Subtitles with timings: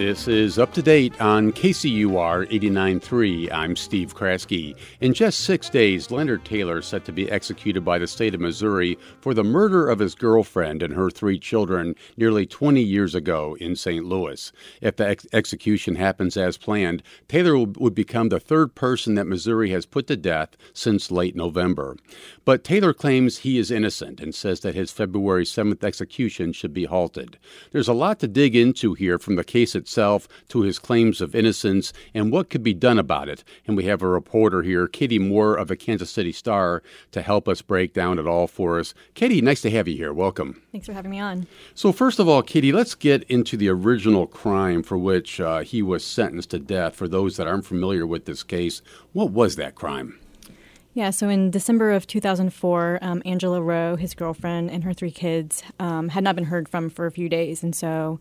[0.00, 3.52] This is up to date on KCUR 89.3.
[3.52, 4.74] I'm Steve Kraske.
[5.02, 8.40] In just six days, Leonard Taylor is set to be executed by the state of
[8.40, 13.58] Missouri for the murder of his girlfriend and her three children nearly 20 years ago
[13.60, 14.02] in St.
[14.02, 14.50] Louis.
[14.80, 19.68] If the ex- execution happens as planned, Taylor would become the third person that Missouri
[19.68, 21.94] has put to death since late November.
[22.46, 26.86] But Taylor claims he is innocent and says that his February 7th execution should be
[26.86, 27.38] halted.
[27.72, 31.34] There's a lot to dig into here from the case itself to his claims of
[31.34, 33.42] innocence and what could be done about it.
[33.66, 37.48] And we have a reporter here, Katie Moore of the Kansas City Star, to help
[37.48, 38.94] us break down it all for us.
[39.14, 40.12] Katie, nice to have you here.
[40.12, 40.62] Welcome.
[40.70, 41.48] Thanks for having me on.
[41.74, 45.82] So, first of all, Katie, let's get into the original crime for which uh, he
[45.82, 46.94] was sentenced to death.
[46.94, 50.20] For those that aren't familiar with this case, what was that crime?
[50.92, 55.62] Yeah, so in December of 2004, um, Angela Rowe, his girlfriend, and her three kids
[55.78, 57.62] um, had not been heard from for a few days.
[57.62, 58.18] And so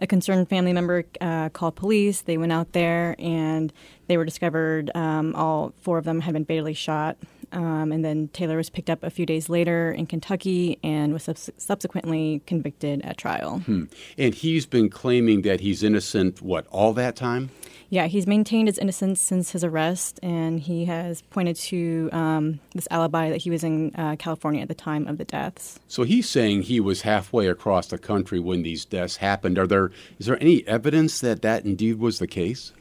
[0.00, 2.22] a concerned family member uh, called police.
[2.22, 3.72] They went out there and
[4.08, 4.90] they were discovered.
[4.94, 7.16] Um, all four of them had been fatally shot.
[7.52, 11.24] Um, and then Taylor was picked up a few days later in Kentucky and was
[11.24, 13.60] subs- subsequently convicted at trial.
[13.60, 13.84] Hmm.
[14.16, 17.50] And he's been claiming that he's innocent, what, all that time?
[17.92, 22.86] Yeah, he's maintained his innocence since his arrest, and he has pointed to um, this
[22.88, 25.80] alibi that he was in uh, California at the time of the deaths.
[25.88, 29.58] So he's saying he was halfway across the country when these deaths happened.
[29.58, 32.72] Are there is there any evidence that that indeed was the case?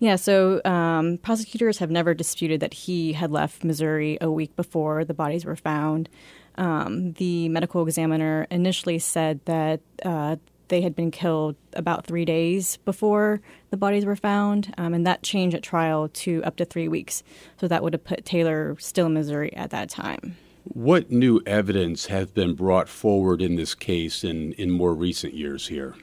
[0.00, 5.04] Yeah, so um, prosecutors have never disputed that he had left Missouri a week before
[5.04, 6.08] the bodies were found.
[6.56, 10.36] Um, the medical examiner initially said that uh,
[10.68, 15.22] they had been killed about three days before the bodies were found, um, and that
[15.22, 17.22] changed at trial to up to three weeks.
[17.60, 20.36] So that would have put Taylor still in Missouri at that time.
[20.64, 25.68] What new evidence has been brought forward in this case in, in more recent years
[25.68, 25.94] here?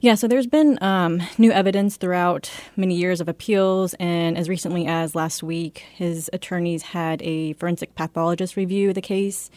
[0.00, 4.86] Yeah, so there's been um, new evidence throughout many years of appeals, and as recently
[4.86, 9.50] as last week, his attorneys had a forensic pathologist review the case.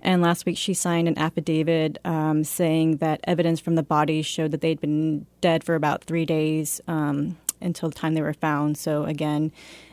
[0.00, 4.52] And last week, she signed an affidavit um, saying that evidence from the body showed
[4.52, 8.78] that they'd been dead for about three days um, until the time they were found.
[8.78, 9.50] So, again,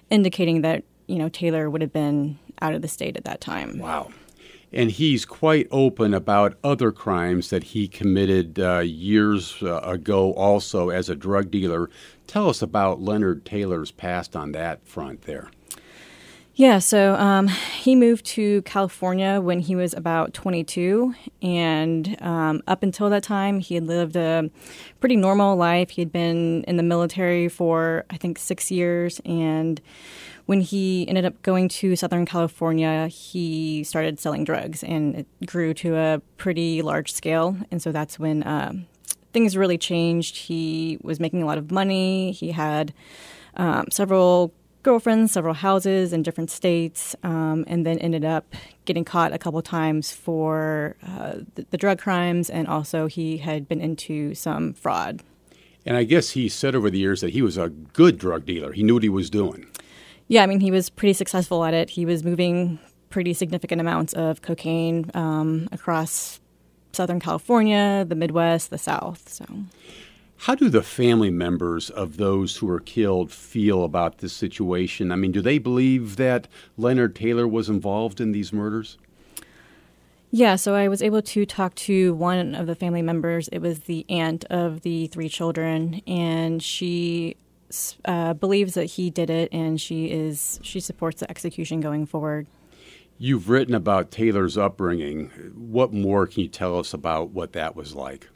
[0.09, 3.79] indicating that, you know, Taylor would have been out of the state at that time.
[3.79, 4.11] Wow.
[4.75, 10.89] And he's quite open about other crimes that he committed uh, years uh, ago, also
[10.89, 11.89] as a drug dealer.
[12.27, 15.49] Tell us about Leonard Taylor's past on that front there.
[16.57, 22.81] Yeah, so um, he moved to California when he was about 22, and um, up
[22.81, 24.49] until that time, he had lived a
[25.01, 25.89] pretty normal life.
[25.89, 29.81] He had been in the military for, I think, six years, and
[30.45, 35.73] when he ended up going to Southern California, he started selling drugs, and it grew
[35.73, 37.57] to a pretty large scale.
[37.69, 38.71] And so that's when uh,
[39.33, 40.37] things really changed.
[40.37, 42.31] He was making a lot of money.
[42.31, 42.93] He had
[43.57, 44.53] um, several
[44.85, 48.53] girlfriends, several houses in different states, um, and then ended up
[48.85, 53.67] getting caught a couple times for uh, the, the, drug crimes, and also he had
[53.67, 55.23] been into some fraud.
[55.87, 58.73] And I guess he said over the years that he was a good drug dealer.
[58.73, 59.65] He knew what he was doing.
[60.27, 61.89] Yeah, I mean, he was pretty successful at it.
[61.89, 62.77] He was moving
[63.09, 66.39] pretty significant amounts of cocaine um, across
[66.93, 69.29] Southern California, the Midwest, the South.
[69.29, 69.45] So.
[70.37, 75.11] How do the family members of those who were killed feel about this situation?
[75.11, 76.47] I mean, do they believe that
[76.77, 78.97] Leonard Taylor was involved in these murders?
[80.31, 83.47] Yeah, so I was able to talk to one of the family members.
[83.49, 87.37] It was the aunt of the three children, and she
[88.03, 92.47] uh, believes that he did it, and she is she supports the execution going forward.
[93.17, 95.29] You've written about Taylor's upbringing.
[95.55, 98.27] What more can you tell us about what that was like?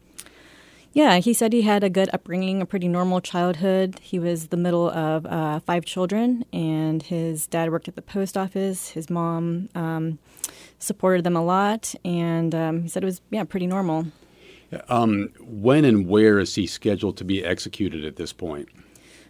[0.93, 3.99] Yeah, he said he had a good upbringing, a pretty normal childhood.
[4.01, 8.35] He was the middle of uh, five children, and his dad worked at the post
[8.35, 8.89] office.
[8.89, 10.17] His mom um,
[10.79, 14.07] supported them a lot, and um, he said it was yeah pretty normal.
[14.87, 18.69] Um, when and where is he scheduled to be executed at this point?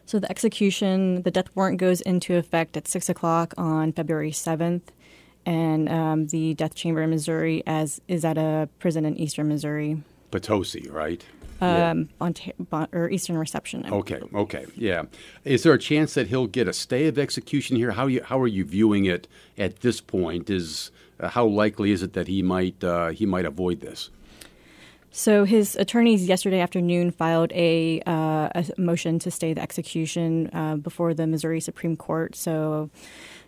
[0.06, 4.92] So the execution, the death warrant goes into effect at six o'clock on February seventh,
[5.46, 10.02] and um, the death chamber in Missouri as is at a prison in eastern Missouri.
[10.32, 11.26] Potosi, right?
[11.62, 12.86] Um, yeah.
[12.92, 13.86] or Eastern Reception.
[13.92, 15.04] Okay, okay, yeah.
[15.44, 17.92] Is there a chance that he'll get a stay of execution here?
[17.92, 19.28] How you, how are you viewing it
[19.58, 20.50] at this point?
[20.50, 24.10] Is uh, how likely is it that he might uh, he might avoid this?
[25.12, 30.76] So his attorneys yesterday afternoon filed a, uh, a motion to stay the execution uh,
[30.76, 32.36] before the Missouri Supreme Court.
[32.36, 32.92] So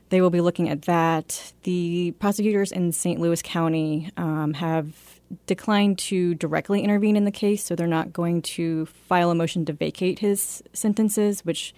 [0.09, 1.53] they will be looking at that.
[1.63, 3.19] The prosecutors in St.
[3.19, 8.41] Louis County um, have declined to directly intervene in the case, so they're not going
[8.41, 11.73] to file a motion to vacate his sentences, which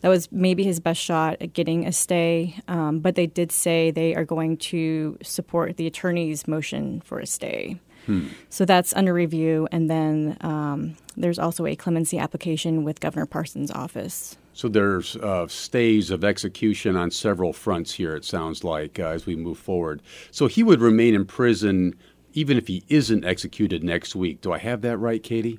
[0.00, 2.58] that was maybe his best shot at getting a stay.
[2.68, 7.26] Um, but they did say they are going to support the attorney's motion for a
[7.26, 7.80] stay.
[8.06, 8.28] Hmm.
[8.50, 13.70] So that's under review, and then um, there's also a clemency application with Governor Parson's
[13.70, 14.36] office.
[14.54, 18.14] So there's uh, stays of execution on several fronts here.
[18.14, 20.02] It sounds like uh, as we move forward.
[20.30, 21.94] So he would remain in prison
[22.32, 24.40] even if he isn't executed next week.
[24.40, 25.58] Do I have that right, Katie?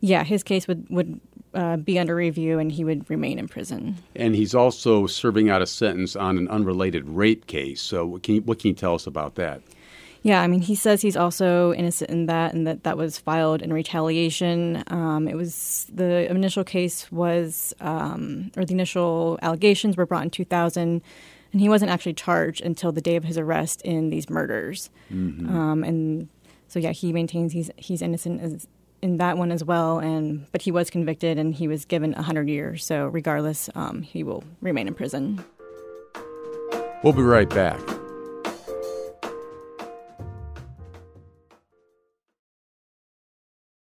[0.00, 1.20] Yeah, his case would would
[1.54, 3.96] uh, be under review, and he would remain in prison.
[4.14, 7.80] And he's also serving out a sentence on an unrelated rape case.
[7.80, 9.62] So, can you, what can you tell us about that?
[10.22, 13.62] Yeah, I mean, he says he's also innocent in that, and that that was filed
[13.62, 14.82] in retaliation.
[14.88, 20.30] Um, it was the initial case was, um, or the initial allegations were brought in
[20.30, 21.02] 2000
[21.52, 24.90] and he wasn't actually charged until the day of his arrest in these murders.
[25.12, 25.56] Mm-hmm.
[25.56, 26.28] Um, and
[26.68, 28.68] so, yeah, he maintains he's he's innocent as,
[29.00, 29.98] in that one as well.
[29.98, 32.84] And but he was convicted and he was given hundred years.
[32.84, 35.44] So, regardless, um, he will remain in prison.
[37.02, 37.80] We'll be right back.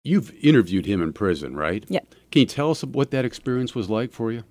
[0.03, 1.83] You've interviewed him in prison, right?
[1.89, 1.99] Yeah.
[2.31, 4.43] Can you tell us what that experience was like for you?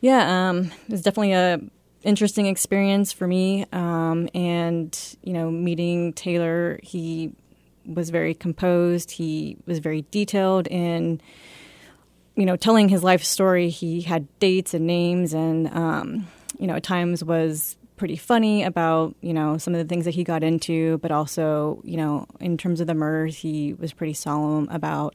[0.00, 1.60] Yeah, um, it was definitely a
[2.02, 3.66] interesting experience for me.
[3.72, 7.32] Um, and, you know, meeting Taylor, he
[7.86, 9.10] was very composed.
[9.10, 11.20] He was very detailed in,
[12.36, 13.68] you know, telling his life story.
[13.68, 16.26] He had dates and names and, um,
[16.58, 20.14] you know, at times was pretty funny about, you know, some of the things that
[20.14, 24.14] he got into, but also, you know, in terms of the murders, he was pretty
[24.14, 25.14] solemn about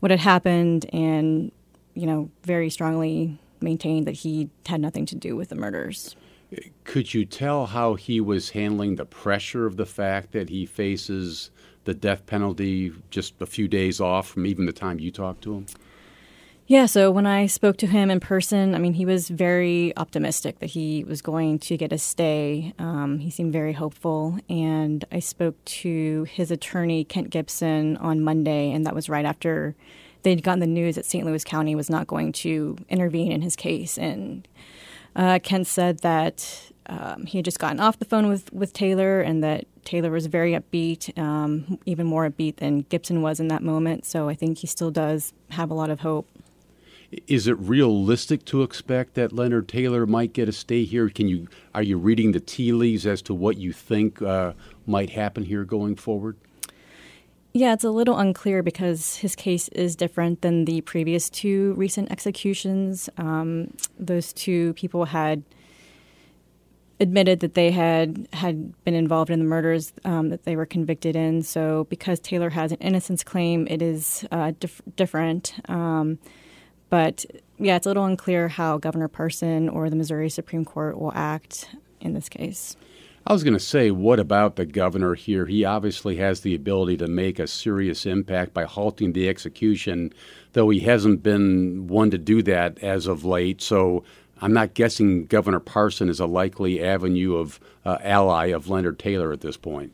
[0.00, 1.50] what had happened and,
[1.94, 6.16] you know, very strongly maintained that he had nothing to do with the murders.
[6.84, 11.50] Could you tell how he was handling the pressure of the fact that he faces
[11.84, 15.54] the death penalty just a few days off from even the time you talked to
[15.54, 15.66] him?
[16.66, 20.58] Yeah, so when I spoke to him in person, I mean, he was very optimistic
[20.58, 22.74] that he was going to get a stay.
[22.78, 24.38] Um, he seemed very hopeful.
[24.50, 29.76] And I spoke to his attorney, Kent Gipson, on Monday, and that was right after
[30.22, 31.24] they'd gotten the news that St.
[31.24, 33.98] Louis County was not going to intervene in his case.
[33.98, 34.46] And
[35.16, 39.20] uh, Kent said that um, he had just gotten off the phone with, with Taylor
[39.20, 43.62] and that Taylor was very upbeat, um, even more upbeat than Gipson was in that
[43.62, 44.06] moment.
[44.06, 46.28] So I think he still does have a lot of hope.
[47.26, 51.08] Is it realistic to expect that Leonard Taylor might get a stay here?
[51.08, 54.52] Can you are you reading the tea leaves as to what you think uh,
[54.86, 56.36] might happen here going forward?
[57.58, 62.12] Yeah, it's a little unclear because his case is different than the previous two recent
[62.12, 63.10] executions.
[63.18, 65.42] Um, those two people had
[67.00, 71.16] admitted that they had had been involved in the murders um, that they were convicted
[71.16, 71.42] in.
[71.42, 75.54] So, because Taylor has an innocence claim, it is uh, dif- different.
[75.68, 76.20] Um,
[76.90, 77.24] but
[77.58, 81.74] yeah, it's a little unclear how Governor Parson or the Missouri Supreme Court will act
[82.00, 82.76] in this case.
[83.28, 85.44] I was going to say, what about the governor here?
[85.44, 90.14] He obviously has the ability to make a serious impact by halting the execution,
[90.54, 93.60] though he hasn't been one to do that as of late.
[93.60, 94.02] So
[94.40, 99.30] I'm not guessing Governor Parson is a likely avenue of uh, ally of Leonard Taylor
[99.30, 99.92] at this point.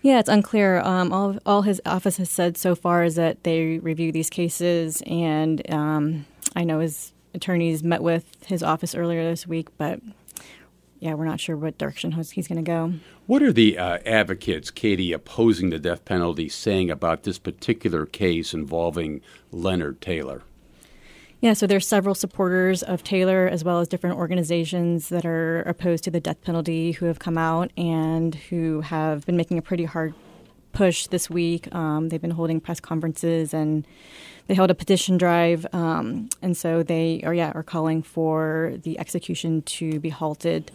[0.00, 0.78] Yeah, it's unclear.
[0.78, 5.02] Um, all, all his office has said so far is that they review these cases,
[5.08, 9.98] and um, I know his attorneys met with his office earlier this week, but
[11.00, 12.94] yeah, we're not sure what direction he's going to go.
[13.26, 18.52] What are the uh, advocates, Katie, opposing the death penalty saying about this particular case
[18.52, 19.20] involving
[19.52, 20.42] Leonard Taylor?
[21.40, 26.02] Yeah, so there's several supporters of Taylor as well as different organizations that are opposed
[26.04, 29.84] to the death penalty who have come out and who have been making a pretty
[29.84, 30.14] hard
[30.72, 31.72] push this week.
[31.72, 33.86] Um, they've been holding press conferences and
[34.48, 38.98] they held a petition drive, um, and so they are yeah are calling for the
[38.98, 40.72] execution to be halted.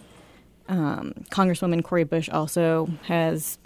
[0.68, 3.58] Um, Congresswoman Cori Bush also has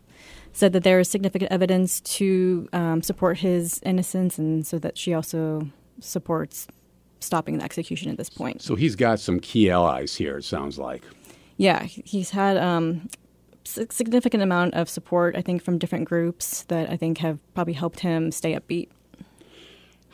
[0.53, 5.13] said that there is significant evidence to um, support his innocence, and so that she
[5.13, 6.67] also supports
[7.19, 8.61] stopping the execution at this point.
[8.61, 10.37] So he's got some key allies here.
[10.37, 11.03] It sounds like.
[11.57, 13.09] Yeah, he's had um,
[13.63, 18.01] significant amount of support, I think, from different groups that I think have probably helped
[18.01, 18.89] him stay upbeat.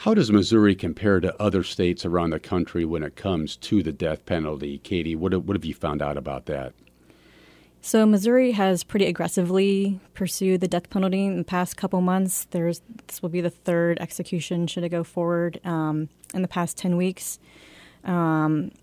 [0.03, 3.93] How does Missouri compare to other states around the country when it comes to the
[3.93, 4.79] death penalty?
[4.79, 6.73] Katie, what, what have you found out about that?
[7.79, 12.47] So Missouri has pretty aggressively pursued the death penalty in the past couple months.
[12.51, 16.75] There's this will be the third execution should it go forward um, in the past
[16.75, 17.39] ten weeks.
[18.03, 18.73] Um,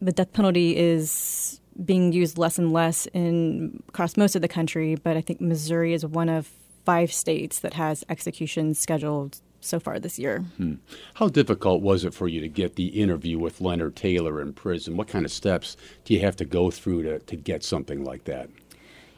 [0.00, 4.94] the death penalty is being used less and less in across most of the country,
[4.94, 6.52] but I think Missouri is one of
[6.84, 10.40] five states that has executions scheduled so far this year.
[10.56, 10.74] Hmm.
[11.14, 14.96] How difficult was it for you to get the interview with Leonard Taylor in prison?
[14.96, 18.24] What kind of steps do you have to go through to, to get something like
[18.24, 18.50] that?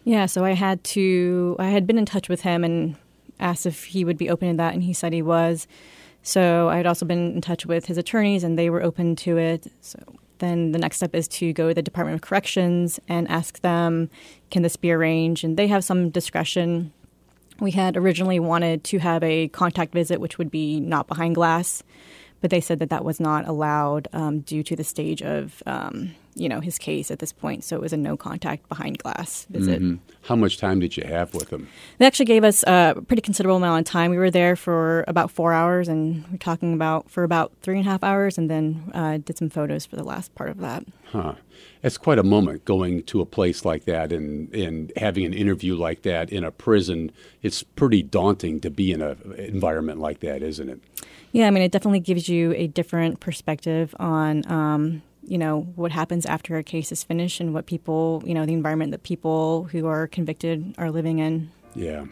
[0.04, 2.96] Yeah, so I had to, I had been in touch with him and
[3.40, 5.66] asked if he would be open to that, and he said he was.
[6.22, 9.38] So I had also been in touch with his attorneys, and they were open to
[9.38, 9.66] it.
[9.80, 9.98] So
[10.38, 14.10] then the next step is to go to the Department of Corrections and ask them,
[14.50, 15.44] can this be arranged?
[15.44, 16.92] And they have some discretion
[17.60, 21.82] we had originally wanted to have a contact visit, which would be not behind glass,
[22.40, 26.14] but they said that that was not allowed um, due to the stage of um,
[26.34, 27.64] you know his case at this point.
[27.64, 29.80] So it was a no contact behind glass visit.
[29.80, 29.96] Mm-hmm.
[30.22, 31.68] How much time did you have with him?
[31.98, 34.10] They actually gave us a pretty considerable amount of time.
[34.10, 37.78] We were there for about four hours, and we are talking about for about three
[37.78, 40.58] and a half hours, and then uh, did some photos for the last part of
[40.58, 40.84] that.
[41.12, 41.34] Huh.
[41.82, 45.76] It's quite a moment going to a place like that and, and having an interview
[45.76, 47.12] like that in a prison.
[47.42, 50.80] It's pretty daunting to be in an environment like that, isn't it?
[51.32, 55.92] Yeah, I mean, it definitely gives you a different perspective on um, you know what
[55.92, 59.64] happens after a case is finished and what people you know the environment that people
[59.64, 61.50] who are convicted are living in.
[61.74, 62.04] Yeah.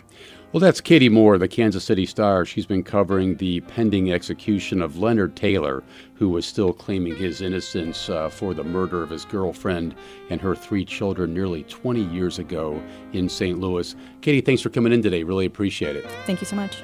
[0.52, 2.44] Well that's katie moore the kansas city star.
[2.44, 5.82] She's been covering the pending execution of leonard taylor
[6.14, 9.94] who was still claiming his innocence uh, for the murder of his girlfriend
[10.30, 13.94] and her three children nearly 20 years ago in st louis.
[14.20, 15.22] Katie thanks for coming in today.
[15.22, 16.04] Really appreciate it.
[16.26, 16.82] Thank you so much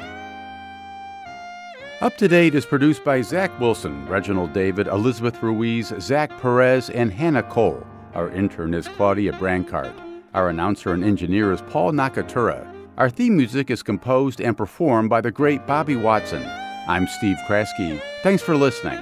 [2.00, 7.12] up to Date is produced by Zach Wilson, Reginald David, Elizabeth Ruiz, Zach Perez, and
[7.12, 7.85] Hannah Cole.
[8.14, 9.93] Our intern is Claudia Brancart.
[10.35, 12.73] Our announcer and engineer is Paul Nakatura.
[12.99, 16.45] Our theme music is composed and performed by the great Bobby Watson.
[16.87, 18.00] I'm Steve Kraske.
[18.23, 18.99] Thanks for listening.